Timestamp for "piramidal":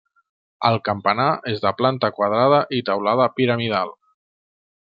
3.41-3.93